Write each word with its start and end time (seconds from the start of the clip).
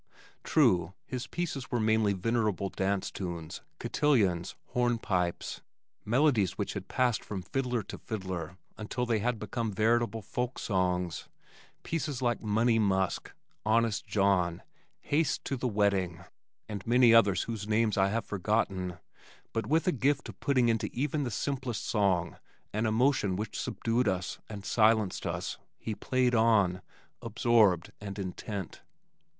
True, 0.43 0.95
his 1.05 1.27
pieces 1.27 1.69
were 1.69 1.79
mainly 1.79 2.13
venerable 2.13 2.69
dance 2.69 3.11
tunes, 3.11 3.61
cotillions, 3.77 4.55
hornpipes, 4.69 5.61
melodies 6.03 6.57
which 6.57 6.73
had 6.73 6.87
passed 6.87 7.23
from 7.23 7.43
fiddler 7.43 7.83
to 7.83 7.99
fiddler 7.99 8.57
until 8.79 9.05
they 9.05 9.19
had 9.19 9.37
become 9.37 9.71
veritable 9.71 10.23
folk 10.23 10.57
songs, 10.57 11.29
pieces 11.83 12.19
like 12.19 12.41
"Money 12.41 12.79
Musk," 12.79 13.31
"Honest 13.63 14.07
John," 14.07 14.63
"Haste 15.01 15.45
to 15.45 15.55
the 15.55 15.67
Wedding," 15.67 16.21
and 16.67 16.81
many 16.87 17.13
others 17.13 17.43
whose 17.43 17.67
names 17.67 17.95
I 17.95 18.07
have 18.07 18.25
forgotten, 18.25 18.97
but 19.53 19.67
with 19.67 19.85
a 19.87 19.91
gift 19.91 20.27
of 20.29 20.39
putting 20.39 20.67
into 20.67 20.89
even 20.93 21.25
the 21.25 21.29
simplest 21.29 21.85
song 21.85 22.37
an 22.73 22.87
emotion 22.87 23.35
which 23.35 23.59
subdued 23.59 24.07
us 24.07 24.39
and 24.49 24.65
silenced 24.65 25.27
us, 25.27 25.59
he 25.77 25.93
played 25.93 26.33
on, 26.33 26.81
absorbed 27.21 27.91
and 28.01 28.17
intent. 28.17 28.81